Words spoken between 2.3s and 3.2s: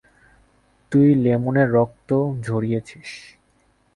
ঝরিয়েছিস।